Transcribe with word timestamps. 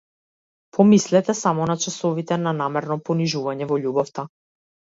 Помислете 0.77 1.35
само 1.41 1.67
на 1.73 1.75
часовите 1.85 2.39
на 2.47 2.55
намерно 2.63 2.99
понижување 3.11 3.71
во 3.75 3.81
љубовта! 3.87 4.31